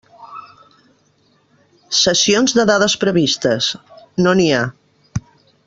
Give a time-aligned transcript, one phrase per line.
[1.97, 3.69] Cessions de dades previstes:
[4.27, 4.65] no n'hi ha.